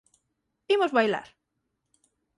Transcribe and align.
Imos 0.75 0.95
bailar 0.97 1.27